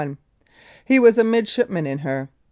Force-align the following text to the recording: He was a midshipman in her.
He 0.83 0.97
was 0.97 1.19
a 1.19 1.23
midshipman 1.23 1.85
in 1.85 1.99
her. 1.99 2.29